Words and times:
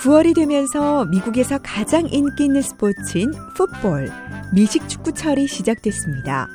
9월이 0.00 0.34
되면서 0.34 1.04
미국에서 1.04 1.58
가장 1.62 2.08
인기 2.08 2.44
있는 2.44 2.62
스포츠인 2.62 3.32
풋볼, 3.54 4.10
미식축구철이 4.54 5.46
시작됐습니다. 5.46 6.48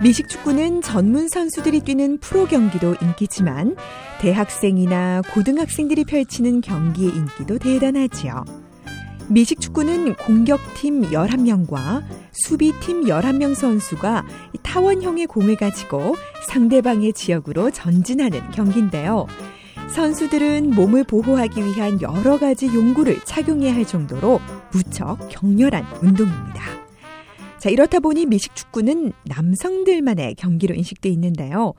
미식축구는 0.00 0.82
전문 0.82 1.26
선수들이 1.26 1.80
뛰는 1.80 2.18
프로 2.18 2.46
경기도 2.46 2.94
인기지만 3.02 3.74
대학생이나 4.20 5.22
고등학생들이 5.34 6.04
펼치는 6.04 6.60
경기의 6.60 7.10
인기도 7.16 7.58
대단하지요. 7.58 8.44
미식축구는 9.28 10.14
공격팀 10.14 11.10
11명과 11.10 12.04
수비팀 12.32 13.06
11명 13.06 13.56
선수가 13.56 14.24
타원형의 14.62 15.26
공을 15.26 15.56
가지고 15.56 16.14
상대방의 16.46 17.12
지역으로 17.12 17.72
전진하는 17.72 18.52
경기인데요. 18.52 19.26
선수들은 19.90 20.70
몸을 20.74 21.04
보호하기 21.04 21.64
위한 21.64 22.00
여러 22.02 22.38
가지 22.38 22.66
용구를 22.66 23.20
착용해야 23.24 23.74
할 23.74 23.84
정도로 23.84 24.40
무척 24.72 25.18
격렬한 25.28 25.84
운동입니다. 26.02 26.62
자, 27.58 27.70
이렇다 27.70 27.98
보니 27.98 28.26
미식 28.26 28.54
축구는 28.54 29.12
남성들만의 29.24 30.36
경기로 30.36 30.74
인식돼 30.74 31.08
있는데요. 31.10 31.74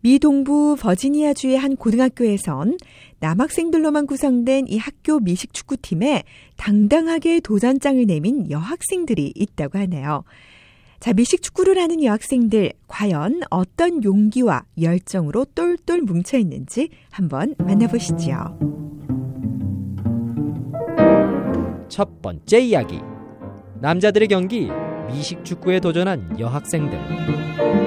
미 0.00 0.18
동부 0.18 0.76
버지니아주의 0.78 1.58
한 1.58 1.74
고등학교에선 1.74 2.76
남학생들로만 3.18 4.06
구성된 4.06 4.66
이 4.68 4.78
학교 4.78 5.18
미식 5.18 5.52
축구팀에 5.52 6.22
당당하게 6.56 7.40
도전장을 7.40 8.06
내민 8.06 8.48
여학생들이 8.50 9.32
있다고 9.34 9.78
하네요. 9.78 10.22
자, 11.06 11.12
미식 11.12 11.40
축구를 11.40 11.78
하는 11.78 12.02
여학생들, 12.02 12.72
과연 12.88 13.42
어떤 13.48 14.02
용기와 14.02 14.64
열정으로 14.82 15.44
똘똘 15.54 16.02
뭉쳐 16.02 16.36
있는지 16.36 16.88
한번 17.12 17.54
만나보시죠. 17.58 18.58
첫 21.88 22.20
번째 22.20 22.58
이야기. 22.58 22.98
남자들의 23.80 24.26
경기 24.26 24.68
미식 25.06 25.44
축구에 25.44 25.78
도전한 25.78 26.40
여학생들. 26.40 27.85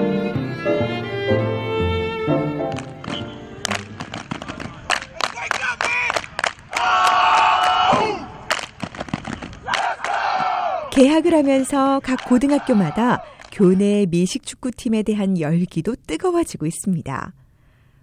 개학을 11.00 11.34
하면서 11.34 12.02
각 12.04 12.26
고등학교마다 12.26 13.24
교내 13.54 14.06
미식 14.06 14.46
축구팀에 14.46 15.04
대한 15.04 15.40
열기도 15.40 15.96
뜨거워지고 15.96 16.66
있습니다. 16.66 17.34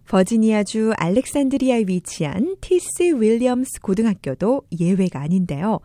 버지니아주 0.09 0.95
알렉산드리아에 0.97 1.85
위치한 1.89 2.57
티스 2.63 3.21
윌리엄스 3.21 3.83
고등학교도 3.83 4.63
예외가 4.81 5.21
아닌데요. 5.21 5.81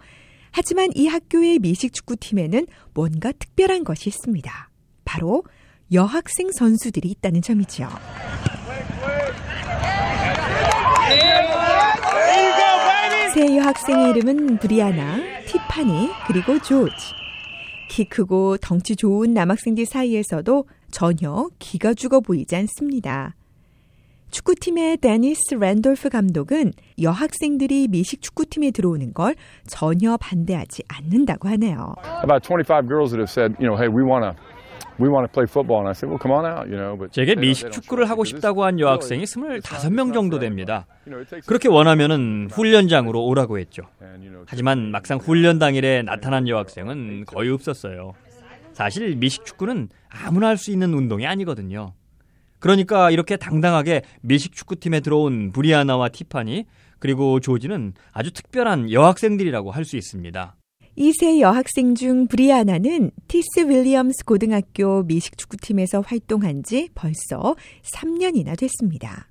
하지만 0.52 0.88
이 0.96 1.08
학교의 1.08 1.60
미식축구팀에는 1.60 2.66
뭔가 2.94 3.34
특별한 3.34 3.84
것이 3.84 4.08
있습니다. 4.08 4.70
바로 5.04 5.44
여학생 5.92 6.50
선수들이 6.54 7.10
있다는 7.10 7.42
점이죠. 7.42 7.90
세 13.34 13.58
여학생의 13.58 14.12
이름은 14.12 14.60
브리아나, 14.60 15.41
티파니, 15.52 16.08
그리고 16.28 16.58
조지. 16.60 17.14
키 17.90 18.06
크고 18.06 18.56
덩치 18.56 18.96
좋은 18.96 19.34
남학생들 19.34 19.86
사이에서도 19.86 20.66
전혀 20.92 21.50
기가 21.60 21.94
죽어 21.94 22.22
보이지 22.22 22.56
않습니다. 22.56 23.36
축구팀의 24.30 24.98
데니스 24.98 25.56
랜돌프 25.56 26.08
감독은 26.08 26.72
여학생들이 27.02 27.90
미식 27.90 28.22
축구팀에 28.22 28.72
들어오는 28.72 29.14
걸 29.14 29.36
전혀 29.68 30.16
반대하지 30.16 30.84
않는다고 30.88 31.50
하네요. 31.50 31.96
About 32.24 32.48
25 32.48 32.88
girls 32.88 33.12
that 33.12 33.20
have 33.20 33.30
said, 33.30 33.54
you 33.60 33.68
know, 33.68 33.76
hey, 33.76 33.90
we 33.94 34.04
want 34.08 34.24
to 34.24 34.34
제게 37.12 37.36
미식 37.36 37.72
축구를 37.72 38.10
하고 38.10 38.24
싶다고 38.24 38.64
한 38.64 38.80
여학생이 38.80 39.24
25명 39.24 40.14
정도 40.14 40.40
됩니다. 40.40 40.86
그렇게 41.46 41.68
원하면은 41.68 42.50
훈련장으로 42.52 43.24
오라고 43.26 43.60
했죠. 43.60 43.84
하지만 44.48 44.92
막상 44.92 45.18
훈련 45.18 45.60
당일에 45.60 46.02
나타난 46.04 46.48
여학생은 46.48 47.26
거의 47.26 47.50
없었어요. 47.52 48.14
사실 48.74 49.16
미식 49.16 49.46
축구는 49.46 49.90
아무나 50.10 50.48
할 50.48 50.58
수 50.58 50.72
있는 50.72 50.94
운동이 50.94 51.26
아니거든요. 51.28 51.94
그러니까 52.60 53.10
이렇게 53.10 53.38
당당하게 53.38 54.04
미식 54.22 54.54
축구팀에 54.54 55.00
들어온 55.00 55.52
브리아나와 55.52 56.10
티파니 56.10 56.66
그리고 57.00 57.40
조지는 57.40 57.94
아주 58.14 58.32
특별한 58.32 58.92
여학생들이라고 58.92 59.72
할 59.72 59.84
수 59.84 59.98
있습니다. 59.98 60.56
이세 60.96 61.40
여학생 61.40 61.96
중 61.96 62.28
브리아나는 62.28 63.12
티스 63.28 63.62
윌리엄스 63.68 64.26
고등학교 64.26 65.04
미식 65.04 65.38
축구팀에서 65.38 66.02
활동한 66.02 66.64
지 66.64 66.90
벌써 66.94 67.56
3년이나 67.94 68.58
됐습니다. 68.60 69.28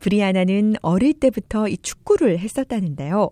브리아나는 0.00 0.74
어릴 0.82 1.14
때부터 1.14 1.68
이 1.68 1.76
축구를 1.78 2.38
했었다는데요. 2.40 3.30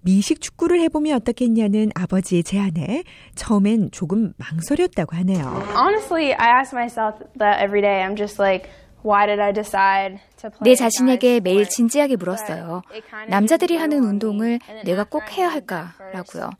미식 0.00 0.40
축구를 0.40 0.80
해보면 0.82 1.16
어떻겠냐는 1.16 1.90
아버지의 1.94 2.44
제안에 2.44 3.02
처음엔 3.34 3.90
조금 3.90 4.32
망설였다고 4.38 5.16
하네요. 5.16 5.44
Honestly, 5.76 6.32
I 6.32 6.60
ask 6.60 6.72
myself 6.74 7.18
that 7.38 7.62
every 7.62 7.82
day. 7.82 8.02
I'm 8.02 8.16
just 8.16 8.40
like, 8.40 8.70
why 9.02 9.26
did 9.26 9.40
I 9.42 9.52
decide 9.52 10.18
to 10.38 10.48
play? 10.50 10.62
내 10.62 10.74
자신에게 10.74 11.40
매일 11.40 11.68
진지하게 11.68 12.16
물었어요. 12.16 12.82
남자들이 13.28 13.76
하는 13.76 14.04
운동을 14.04 14.60
내가 14.84 15.04
꼭 15.04 15.22
해야 15.36 15.48
할까라고요. 15.50 16.50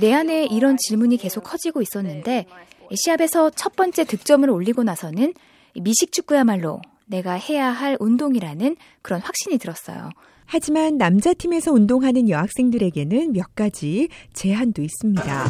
내 0.00 0.12
안에 0.12 0.46
이런 0.46 0.76
질문이 0.78 1.16
계속 1.16 1.42
커지고 1.42 1.82
있었는데 1.82 2.46
시합에서 2.94 3.50
첫 3.50 3.74
번째 3.74 4.04
득점을 4.04 4.48
올리고 4.48 4.84
나서는 4.84 5.34
미식 5.74 6.12
축구야말로 6.12 6.80
내가 7.06 7.32
해야 7.32 7.70
할 7.70 7.96
운동이라는 7.98 8.76
그런 9.02 9.20
확신이 9.20 9.58
들었어요. 9.58 10.10
하지만 10.46 10.96
남자팀에서 10.96 11.72
운동하는 11.72 12.28
여학생들에게는 12.28 13.32
몇 13.32 13.54
가지 13.54 14.08
제한도 14.32 14.82
있습니다. 14.82 15.44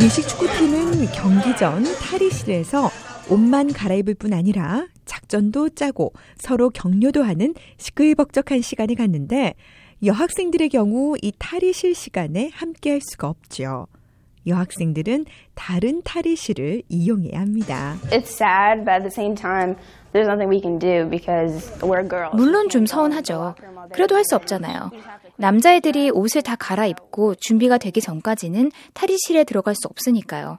미식축구팀은 0.00 1.06
경기 1.14 1.56
전 1.56 1.84
탈의실에서 1.84 2.90
옷만 3.28 3.72
갈아입을 3.72 4.14
뿐 4.14 4.32
아니라 4.32 4.86
작전도 5.04 5.70
짜고 5.70 6.12
서로 6.36 6.70
격려도 6.70 7.22
하는 7.22 7.54
시끌벅적한 7.78 8.60
시간을 8.60 8.94
갖는데 8.94 9.54
여학생들의 10.04 10.68
경우 10.68 11.16
이 11.22 11.32
탈의실 11.38 11.94
시간에 11.94 12.50
함께 12.52 12.90
할 12.90 13.00
수가 13.00 13.28
없죠. 13.28 13.86
여학생들은 14.46 15.24
다른 15.54 16.02
탈의실을 16.02 16.82
이용해야 16.88 17.40
합니다. 17.40 17.96
It's 18.10 18.28
sad, 18.28 18.84
but 18.84 18.90
at 18.90 19.02
the 19.02 19.10
same 19.10 19.34
time, 19.34 19.74
there's 20.12 20.28
nothing 20.28 20.48
we 20.48 20.60
can 20.60 20.78
do 20.78 21.08
because 21.10 21.72
we're 21.80 22.08
girls. 22.08 22.36
물론 22.36 22.68
좀 22.68 22.86
서운하죠. 22.86 23.54
그래도 23.92 24.14
할 24.14 24.24
수 24.24 24.36
없잖아요. 24.36 24.90
남자애들이 25.36 26.10
옷을 26.10 26.42
다 26.42 26.56
갈아입고 26.56 27.36
준비가 27.36 27.78
되기 27.78 28.00
전까지는 28.00 28.70
탈의실에 28.94 29.44
들어갈 29.44 29.74
수 29.74 29.88
없으니까요. 29.88 30.58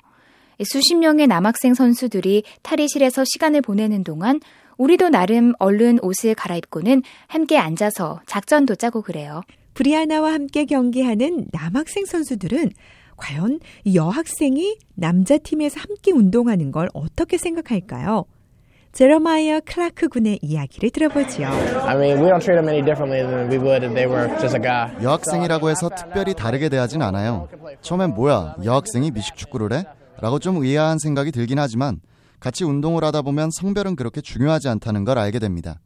수십 0.65 0.95
명의 0.95 1.27
남학생 1.27 1.73
선수들이 1.73 2.43
탈의실에서 2.63 3.23
시간을 3.25 3.61
보내는 3.61 4.03
동안 4.03 4.41
우리도 4.77 5.09
나름 5.09 5.53
얼른 5.59 5.99
옷을 6.01 6.35
갈아입고는 6.35 7.01
함께 7.27 7.57
앉아서 7.57 8.21
작전도 8.25 8.75
짜고 8.75 9.01
그래요. 9.01 9.41
브리아나와 9.73 10.33
함께 10.33 10.65
경기하는 10.65 11.47
남학생 11.51 12.05
선수들은 12.05 12.71
과연 13.15 13.59
여학생이 13.93 14.77
남자팀에서 14.95 15.79
함께 15.79 16.11
운동하는 16.11 16.71
걸 16.71 16.87
어떻게 16.93 17.37
생각할까요? 17.37 18.25
제러마이어 18.93 19.61
클라크 19.65 20.07
군의 20.07 20.39
이야기를 20.41 20.89
들어보지요. 20.91 21.47
I 21.47 21.95
mean, 21.97 22.23
we 22.23 22.29
don't 22.29 22.39
treat 22.39 22.55
them 22.57 22.67
any 22.67 22.81
differently 22.83 23.21
than 23.21 23.49
we 23.51 23.57
would 23.57 23.85
if 23.85 23.93
they 23.93 24.07
were 24.07 24.27
just 24.39 24.55
a 24.55 24.61
guy. 24.61 24.91
여학생이라고 25.03 25.69
해서 25.69 25.89
특별히 25.89 26.33
다르게 26.33 26.69
대하진 26.69 27.01
않아요. 27.01 27.47
처음엔 27.81 28.15
뭐야, 28.15 28.55
여학생이 28.63 29.11
미식축구를 29.11 29.73
해? 29.73 29.83
라고 30.19 30.39
좀 30.39 30.57
의아한 30.57 30.97
생각이 30.97 31.31
들긴 31.31 31.59
하지만 31.59 31.99
같이 32.39 32.63
운동을 32.63 33.03
하다 33.03 33.23
보면 33.23 33.49
성별은 33.51 33.95
그렇게 33.95 34.21
중요하지 34.21 34.67
않다는 34.69 35.03
걸 35.03 35.17
알게 35.17 35.39
됩니다. 35.39 35.79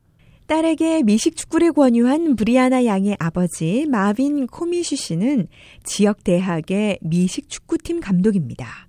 딸에게 0.48 1.04
미식 1.04 1.38
축구를 1.38 1.72
권유한 1.72 2.36
브리아나 2.36 2.84
양의 2.84 3.16
아버지 3.20 3.86
마빈 3.90 4.48
코미슈 4.48 4.98
씨는 4.98 5.48
지역 5.84 6.26
대학의 6.26 7.00
미식 7.02 7.48
축구팀 7.48 8.02
감독입니다. 8.02 8.88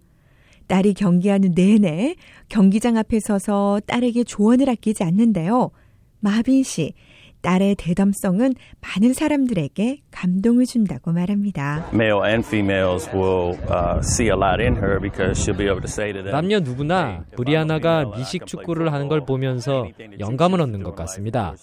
딸이 0.66 0.94
경기하는 0.94 1.52
내내 1.54 2.16
경기장 2.48 2.96
앞에 2.96 3.20
서서 3.20 3.80
딸에게 3.86 4.24
조언을 4.24 4.68
아끼지 4.70 5.04
않는데요. 5.04 5.70
마빈 6.18 6.62
씨, 6.64 6.94
딸의 7.42 7.74
대담성은 7.76 8.54
많은 8.80 9.12
사람들에게 9.12 10.02
감동을 10.10 10.64
준다고 10.64 11.12
말합니다. 11.12 11.90
남녀 16.30 16.60
누구나 16.60 17.24
브리아나가 17.36 18.04
미식 18.16 18.46
축구를 18.46 18.92
하는 18.92 19.08
걸 19.08 19.24
보면서 19.26 19.88
영감을 20.18 20.60
얻는 20.60 20.82
것 20.82 20.94
같습니다. 20.94 21.54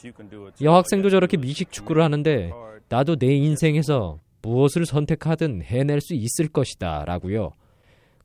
여학생도 0.62 1.10
저렇게 1.10 1.38
미식 1.38 1.72
축구를 1.72 2.04
하는데 2.04 2.52
나도 2.90 3.16
내 3.16 3.34
인생에서 3.34 4.20
무엇을 4.42 4.86
선택하든 4.86 5.62
해낼 5.64 6.02
수 6.02 6.14
있을 6.14 6.48
것이다 6.48 7.06
라고요. 7.06 7.52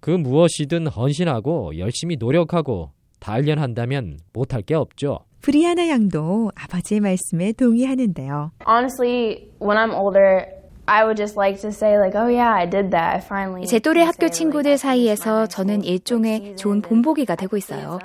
그 0.00 0.10
무엇이든 0.10 0.88
헌신하고 0.88 1.78
열심히 1.78 2.16
노력하고 2.16 2.90
단련한다면 3.20 4.18
못할 4.32 4.62
게 4.62 4.74
없죠. 4.74 5.20
브리아나 5.44 5.88
양도 5.90 6.50
아버지의 6.54 7.00
말씀에 7.00 7.52
동의하는데요. 7.52 8.52
Honestly, 8.66 9.50
when 9.60 9.76
I'm 9.76 9.92
older, 9.94 10.46
I 10.86 11.04
would 11.04 11.18
just 11.18 11.36
like 11.38 11.60
to 11.60 11.68
say 11.68 11.98
like, 11.98 12.18
oh 12.18 12.28
yeah, 12.32 12.50
I 12.50 12.64
did 12.64 12.90
that. 12.92 13.16
I 13.16 13.18
finally. 13.18 13.66
제 13.66 13.78
또래 13.78 14.02
학교 14.04 14.30
친구들 14.30 14.78
사이에서 14.78 15.46
저는 15.46 15.84
일종의 15.84 16.56
좋은 16.56 16.80
본보기가 16.80 17.36
되고 17.36 17.58
있어요. 17.58 17.98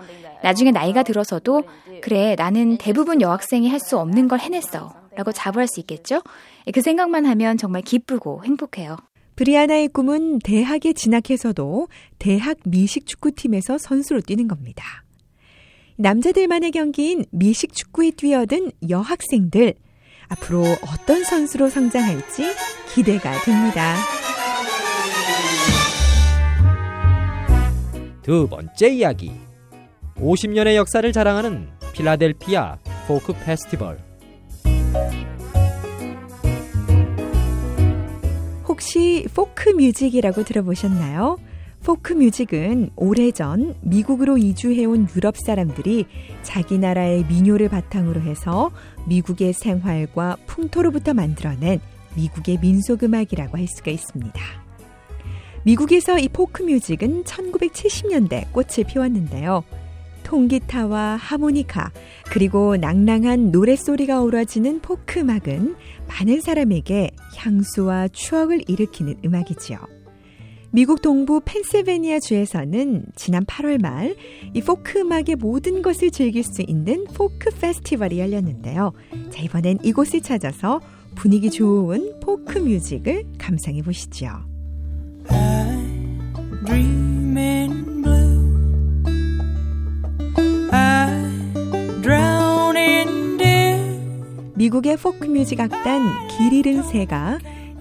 나중에 0.44 0.72
나이가 0.72 1.04
들어서도 1.04 1.64
그래 2.02 2.36
나는 2.38 2.78
대부분 2.78 3.22
여학생이 3.22 3.70
할 3.70 3.80
수 3.80 3.98
없는 3.98 4.28
걸 4.28 4.40
해냈어. 4.40 4.94
라고 5.16 5.32
자부할 5.32 5.68
수 5.70 5.80
있겠죠? 5.80 6.22
그 6.74 6.82
생각만 6.82 7.26
하면 7.26 7.56
정말 7.58 7.84
기쁘고 7.84 8.44
행복해요. 8.44 8.98
브리아나의 9.38 9.88
꿈은 9.88 10.40
대학에 10.40 10.92
진학해서도 10.92 11.88
대학 12.20 12.58
미식 12.66 13.06
축구팀에서 13.06 13.78
선수로 13.78 14.20
뛰는 14.20 14.50
겁니다. 14.50 14.84
남자들만의 16.02 16.72
경기인 16.72 17.26
미식 17.30 17.74
축구에 17.74 18.12
뛰어든 18.12 18.72
여학생들. 18.90 19.74
앞으로 20.30 20.64
어떤 20.88 21.26
선수로 21.26 21.70
성장할지 21.70 22.44
기대가 22.94 23.34
됩니다. 23.44 23.98
두 28.22 28.48
번째 28.48 28.88
이야기. 28.88 29.34
50년의 30.16 30.76
역사를 30.76 31.12
자랑하는 31.12 31.68
필라델피아 31.92 32.78
포크 33.06 33.34
페스티벌. 33.34 34.00
혹시 38.70 39.28
포크 39.34 39.72
뮤직이라고 39.72 40.44
들어보셨나요? 40.46 41.38
포크 41.90 42.14
뮤직은 42.14 42.92
오래전 42.96 43.74
미국으로 43.82 44.38
이주해온 44.38 45.08
유럽 45.16 45.36
사람들이 45.36 46.06
자기 46.44 46.78
나라의 46.78 47.26
민요를 47.26 47.68
바탕으로 47.68 48.22
해서 48.22 48.70
미국의 49.08 49.54
생활과 49.54 50.38
풍토로부터 50.46 51.16
만들어낸 51.16 51.80
미국의 52.16 52.60
민속음악이라고 52.62 53.58
할 53.58 53.66
수가 53.68 53.90
있습니다. 53.90 54.40
미국에서 55.64 56.20
이 56.20 56.30
포크 56.30 56.62
뮤직은 56.62 57.24
1970년대 57.24 58.52
꽃을 58.52 58.86
피웠는데요. 58.88 59.64
통기타와 60.22 61.16
하모니카, 61.16 61.92
그리고 62.26 62.78
낭랑한 62.78 63.50
노랫소리가 63.50 64.22
어우러지는 64.22 64.82
포크 64.82 65.22
음악은 65.22 65.76
많은 66.08 66.42
사람에게 66.42 67.10
향수와 67.36 68.10
추억을 68.10 68.62
일으키는 68.68 69.22
음악이지요. 69.26 69.99
미국 70.72 71.02
동부 71.02 71.42
펜실베니아 71.46 72.20
주에서는 72.20 73.06
지난 73.16 73.44
8월 73.46 73.82
말 73.82 74.16
이 74.54 74.62
포크 74.62 75.00
음악의 75.00 75.36
모든 75.40 75.82
것을 75.82 76.12
즐길 76.12 76.44
수 76.44 76.62
있는 76.62 77.06
포크 77.14 77.50
페스티벌이 77.52 78.20
열렸는데요. 78.20 78.94
자, 79.32 79.42
이번엔 79.42 79.80
이곳을 79.84 80.22
찾아서 80.22 80.80
분위기 81.16 81.50
좋은 81.50 82.20
포크 82.20 82.60
뮤직을 82.60 83.26
감상해 83.38 83.82
보시죠. 83.82 84.30
미국의 94.56 94.98
포크 94.98 95.26
뮤직 95.26 95.60
악단 95.62 96.28
길 96.28 96.54
잃은 96.54 96.84
새가 96.84 97.40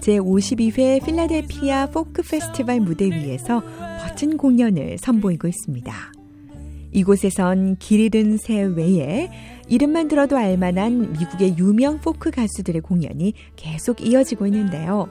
제52회 0.09 1.05
필라델피아 1.05 1.87
포크 1.87 2.23
페스티벌 2.23 2.79
무대 2.79 3.05
위에서 3.05 3.61
멋진 3.99 4.37
공연을 4.37 4.97
선보이고 4.97 5.47
있습니다. 5.47 5.93
이곳에선 6.91 7.75
길 7.77 7.99
잃은 7.99 8.37
새 8.37 8.63
외에 8.63 9.29
이름만 9.67 10.07
들어도 10.07 10.37
알만한 10.37 11.13
미국의 11.13 11.57
유명 11.59 11.99
포크 11.99 12.31
가수들의 12.31 12.81
공연이 12.81 13.33
계속 13.55 14.01
이어지고 14.01 14.47
있는데요. 14.47 15.07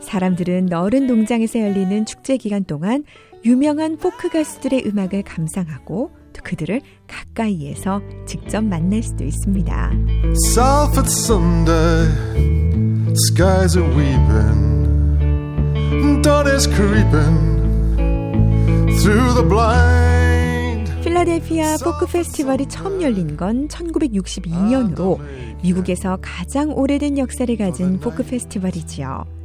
사람들은 0.00 0.66
너른 0.66 1.06
농장에서 1.06 1.60
열리는 1.60 2.04
축제 2.04 2.36
기간 2.36 2.64
동안 2.64 3.04
유명한 3.44 3.96
포크 3.98 4.28
가수들의 4.28 4.84
음악을 4.86 5.22
감상하고 5.22 6.10
또 6.32 6.42
그들을 6.42 6.80
가까이에서 7.06 8.02
직접 8.26 8.62
만날 8.64 9.02
수도 9.02 9.24
있습니다. 9.24 9.92
Skies 13.26 13.76
are 13.76 13.84
weeping, 13.94 15.02
dawn 16.22 16.46
is 16.46 16.66
creeping 16.66 17.36
through 19.00 19.34
the 19.34 19.42
blind. 19.46 20.90
필라델피아 21.02 21.76
포크 21.84 22.06
페스티벌이 22.06 22.66
처음 22.68 23.02
열린 23.02 23.36
건 23.36 23.68
1962년으로 23.68 25.18
미국에서 25.62 26.16
가장 26.22 26.72
오래된 26.72 27.18
역사를 27.18 27.54
가진 27.56 28.00
포크 28.00 28.24
페스티벌이지요. 28.24 29.39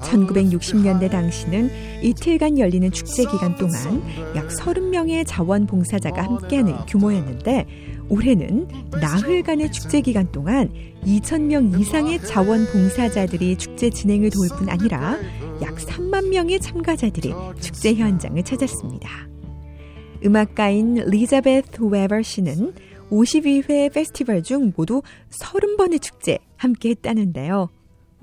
1960년대 0.00 1.10
당시는 1.10 1.70
이틀간 2.02 2.58
열리는 2.58 2.90
축제 2.90 3.24
기간 3.24 3.56
동안 3.56 4.02
약 4.34 4.48
30명의 4.48 5.24
자원봉사자가 5.26 6.22
함께하는 6.22 6.74
규모였는데 6.86 7.66
올해는 8.08 8.68
나흘간의 9.00 9.72
축제 9.72 10.00
기간 10.00 10.30
동안 10.30 10.70
2,000명 11.04 11.80
이상의 11.80 12.20
자원봉사자들이 12.20 13.56
축제 13.56 13.90
진행을 13.90 14.30
도울 14.30 14.48
뿐 14.50 14.68
아니라 14.68 15.16
약 15.62 15.76
3만 15.76 16.28
명의 16.28 16.60
참가자들이 16.60 17.32
축제 17.60 17.94
현장을 17.94 18.42
찾았습니다. 18.42 19.08
음악가인 20.24 20.94
리자베트 20.94 21.82
웨버 21.84 22.22
씨는 22.22 22.74
52회 23.10 23.92
페스티벌 23.92 24.42
중 24.42 24.72
모두 24.76 25.02
30번의 25.30 26.00
축제 26.00 26.38
함께 26.56 26.90
했다는데요. 26.90 27.68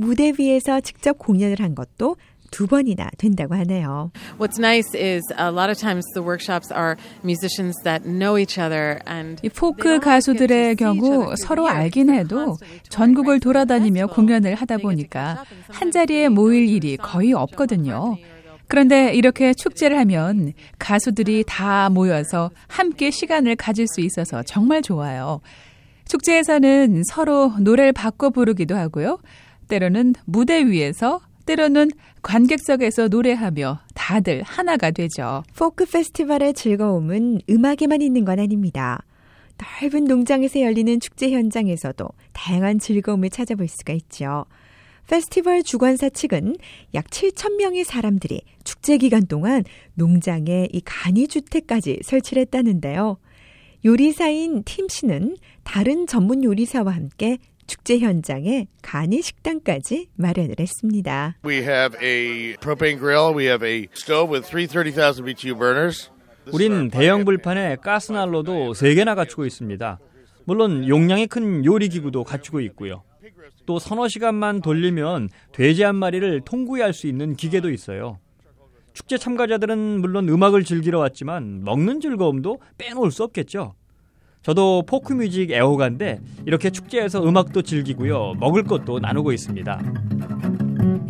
무대 0.01 0.33
위에서 0.37 0.81
직접 0.81 1.17
공연을 1.17 1.57
한 1.59 1.75
것도 1.75 2.17
두 2.49 2.67
번이나 2.67 3.09
된다고 3.17 3.55
하네요. 3.55 4.11
What's 4.37 4.59
nice 4.59 4.93
is 4.93 5.23
a 5.39 5.47
lot 5.47 5.69
of 5.71 5.79
times 5.79 6.03
the 6.13 6.21
workshops 6.21 6.73
are 6.73 6.97
musicians 7.23 7.75
that 7.85 8.03
know 8.03 8.37
each 8.37 8.59
other 8.59 8.99
and 9.07 9.39
이 9.41 9.49
포크 9.49 9.99
가수들의 9.99 10.75
경우 10.75 11.33
서로 11.37 11.67
알긴 11.67 12.09
해도 12.09 12.57
전국을 12.89 13.39
돌아다니며 13.39 14.07
공연을 14.07 14.55
하다 14.55 14.79
보니까 14.79 15.45
한 15.69 15.91
자리에 15.91 16.27
모일 16.27 16.67
일이 16.67 16.97
거의 16.97 17.31
없거든요. 17.31 18.17
그런데 18.67 19.13
이렇게 19.13 19.53
축제를 19.53 19.97
하면 19.99 20.53
가수들이 20.79 21.45
다 21.47 21.89
모여서 21.89 22.51
함께 22.67 23.11
시간을 23.11 23.55
가질 23.55 23.85
수 23.87 24.01
있어서 24.01 24.43
정말 24.43 24.81
좋아요. 24.81 25.41
축제에서는 26.05 27.03
서로 27.05 27.53
노래를 27.59 27.93
바꿔 27.93 28.29
부르기도 28.29 28.75
하고요. 28.75 29.19
때로는 29.71 30.15
무대 30.25 30.65
위에서 30.65 31.21
때로는 31.45 31.91
관객석에서 32.21 33.07
노래하며 33.07 33.79
다들 33.95 34.43
하나가 34.43 34.91
되죠. 34.91 35.43
포크 35.55 35.85
페스티벌의 35.85 36.53
즐거움은 36.53 37.39
음악에만 37.49 38.01
있는 38.01 38.25
건 38.25 38.39
아닙니다. 38.39 39.01
넓은 39.81 40.05
농장에서 40.05 40.59
열리는 40.59 40.99
축제 40.99 41.31
현장에서도 41.31 42.05
다양한 42.33 42.79
즐거움을 42.79 43.29
찾아볼 43.29 43.69
수가 43.69 43.93
있죠. 43.93 44.45
페스티벌 45.07 45.63
주관사 45.63 46.09
측은 46.09 46.57
약 46.93 47.05
7천 47.07 47.55
명의 47.55 47.85
사람들이 47.85 48.41
축제 48.65 48.97
기간 48.97 49.25
동안 49.25 49.63
농장에 49.93 50.67
이 50.71 50.81
간이 50.83 51.29
주택까지 51.29 51.99
설치를 52.03 52.41
했다는데요. 52.41 53.17
요리사인 53.83 54.63
팀 54.63 54.87
씨는 54.89 55.37
다른 55.63 56.05
전문 56.05 56.43
요리사와 56.43 56.91
함께 56.91 57.39
축제 57.67 57.99
현장에 57.99 58.67
간이 58.81 59.21
식당까지 59.21 60.09
마련을 60.15 60.55
했습니다. 60.59 61.35
We 61.45 61.57
have 61.57 61.97
a 62.05 62.55
propane 62.57 62.97
grill, 62.99 63.33
we 63.35 63.45
have 63.45 63.67
a 63.67 63.87
stove 63.95 64.31
with 64.33 64.47
three 64.47 64.67
30,000 64.67 65.23
BTU 65.25 65.55
burners. 65.57 66.09
우린 66.51 66.89
대형 66.89 67.23
불판에 67.23 67.77
가스난로도 67.77 68.73
3개나 68.73 69.15
갖추고 69.15 69.45
있습니다. 69.45 69.99
물론 70.45 70.87
용량이 70.87 71.27
큰 71.27 71.63
요리 71.65 71.87
기구도 71.87 72.23
갖추고 72.23 72.61
있고요. 72.61 73.03
또 73.67 73.77
서너 73.77 74.07
시간만 74.07 74.61
돌리면 74.61 75.29
돼지 75.51 75.83
한 75.83 75.95
마리를 75.95 76.41
통구이 76.41 76.81
할 76.81 76.93
수 76.93 77.05
있는 77.07 77.35
기계도 77.35 77.69
있어요. 77.69 78.17
축제 78.93 79.17
참가자들은 79.17 80.01
물론 80.01 80.27
음악을 80.27 80.63
즐기러 80.63 80.99
왔지만 80.99 81.63
먹는 81.63 82.01
즐거움도 82.01 82.59
빼놓을 82.77 83.11
수 83.11 83.23
없겠죠. 83.23 83.75
저도 84.41 84.83
포크 84.87 85.13
뮤직 85.13 85.51
애호가인데 85.51 86.19
이렇게 86.45 86.69
축제에서 86.71 87.23
음악도 87.23 87.61
즐기고요. 87.61 88.33
먹을 88.39 88.63
것도 88.63 88.99
나누고 88.99 89.31
있습니다. 89.33 89.81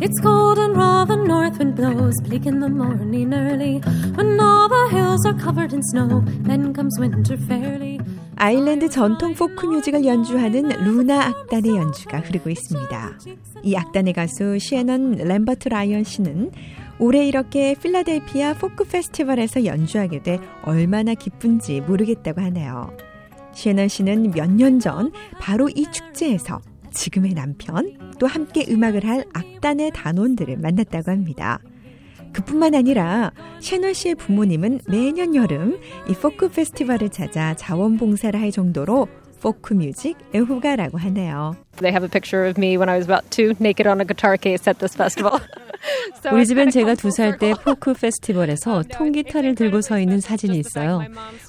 It's 0.00 0.20
cold 0.20 0.60
and 0.60 0.76
raw, 0.76 1.06
the 1.06 1.16
north 1.16 1.58
wind 1.58 1.76
blows, 1.76 2.20
bleak 2.24 2.44
in 2.46 2.60
the 2.60 2.68
morning 2.68 3.32
early. 3.32 3.80
When 4.16 4.38
all 4.38 4.68
the 4.68 4.90
hills 4.90 5.24
are 5.24 5.38
covered 5.38 5.72
in 5.72 5.80
snow, 5.94 6.24
then 6.44 6.74
comes 6.74 6.98
winter 7.00 7.40
fairly. 7.44 7.98
아일랜드 8.34 8.90
전통 8.90 9.34
포크 9.34 9.64
뮤직을 9.64 10.04
연주하는 10.04 10.70
루나 10.70 11.28
악단의 11.28 11.76
연주가 11.76 12.18
흐르고 12.18 12.50
있습니다. 12.50 13.18
이 13.62 13.76
악단의 13.76 14.12
가수 14.14 14.58
시애넌 14.58 15.18
램버트 15.18 15.68
라이언 15.68 16.02
씨는 16.02 16.50
올해 16.98 17.26
이렇게 17.26 17.74
필라델피아 17.80 18.54
포크 18.54 18.84
페스티벌에서 18.84 19.64
연주하게 19.64 20.22
돼 20.22 20.40
얼마나 20.64 21.14
기쁜지 21.14 21.82
모르겠다고 21.82 22.40
하네요. 22.40 22.90
시애넌 23.54 23.88
씨는 23.88 24.32
몇 24.32 24.50
년 24.50 24.80
전 24.80 25.12
바로 25.40 25.68
이 25.68 25.86
축제에서 25.90 26.60
지금의 26.90 27.34
남편 27.34 27.96
또 28.18 28.26
함께 28.26 28.64
음악을 28.68 29.06
할 29.06 29.24
악단의 29.32 29.92
단원들을 29.94 30.56
만났다고 30.58 31.10
합니다. 31.10 31.58
그뿐만 32.32 32.74
아니라 32.74 33.32
시애넌 33.60 33.94
씨의 33.94 34.14
부모님은 34.14 34.80
매년 34.88 35.34
여름 35.34 35.78
이 36.08 36.12
포크 36.14 36.48
페스티벌을 36.48 37.10
찾아 37.10 37.54
자원봉사를 37.54 38.38
할 38.40 38.50
정도로 38.50 39.08
포크 39.40 39.74
뮤직 39.74 40.16
애호가라고 40.34 40.98
하네요. 40.98 41.56
They 41.78 41.92
have 41.92 42.04
a 42.04 42.08
picture 42.08 42.48
of 42.48 42.58
me 42.58 42.76
when 42.76 42.88
I 42.88 42.96
was 42.96 43.06
about 43.06 43.28
two, 43.30 43.54
naked 43.60 43.86
on 43.88 44.00
a 44.00 44.04
guitar 44.06 44.36
case 44.36 44.68
at 44.70 44.78
this 44.78 44.94
festival. 44.96 45.40
우리 46.30 46.46
집엔 46.46 46.70
제가 46.70 46.94
두 46.94 47.08
살 47.08 47.36
때 47.38 47.52
포크 47.64 47.94
페스티벌에서 47.94 48.84
통기타를 48.92 49.54
들고 49.54 49.80
서 49.80 49.98
있는 49.98 50.20
사진이 50.20 50.58
있어요. 50.58 51.02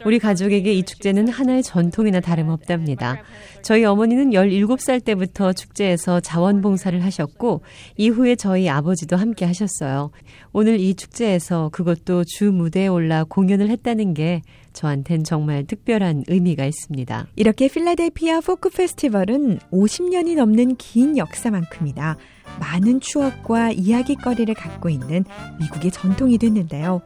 우리 0.06 0.18
가족에게 0.18 0.74
이 0.74 0.84
축제는 0.84 1.27
하나의 1.27 1.62
전통이나 1.62 2.20
다름없답니다. 2.22 3.22
저희 3.62 3.86
어머니는 3.86 4.32
17살 4.32 5.03
때부터 5.03 5.53
축제에서 5.53 6.20
자원봉사를 6.20 7.03
하셨고 7.03 7.62
이후에 7.98 8.36
저희 8.36 8.70
아버지도 8.70 9.15
함께 9.15 9.46
하셨어요. 9.46 10.12
오늘 10.53 10.80
이 10.80 10.96
축제에서 10.96 11.70
그것도 11.72 12.24
주 12.25 12.51
무대에 12.51 12.88
올라 12.88 13.24
공연을 13.24 13.70
했다는 13.70 14.13
게 14.13 14.42
저한텐 14.74 15.24
정말 15.24 15.65
특별한 15.65 16.24
의미가 16.27 16.65
있습니다. 16.65 17.27
이렇게 17.36 17.68
필라델피아 17.68 18.42
포크 18.42 18.70
페스티벌은 18.70 19.60
50년이 19.72 20.36
넘는 20.36 20.75
긴 20.77 21.18
역사만큼이나 21.18 22.18
많은 22.60 23.00
추억과 23.00 23.72
이야기거리를 23.72 24.53
갖고 24.56 24.89
있는 24.89 25.24
미국의 25.60 25.92
전통이 25.92 26.38
됐는데요. 26.38 27.01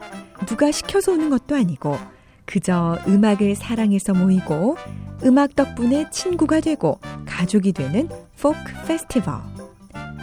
누가 0.46 0.72
시켜서 0.72 1.12
오는 1.14 1.30
것도 1.30 1.56
아니고 1.56 1.98
그저 2.46 2.98
음악을 3.08 3.56
사랑해서 3.56 4.14
모이고 4.14 4.78
음악 5.26 5.56
덕분에 5.56 6.10
친구가 6.10 6.62
되고 6.62 7.00
가족이 7.26 7.74
되는 7.74 8.08
포크 8.40 8.58
페스티벌. 8.88 9.36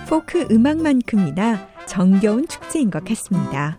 포크 0.09 0.47
음악만큼이나 0.51 1.69
정겨운 1.87 2.47
축제인 2.49 2.91
것 2.91 3.05
같습니다. 3.05 3.79